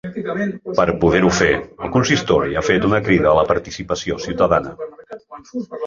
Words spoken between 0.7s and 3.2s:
Per poder-ho fer, el consistori ha fet una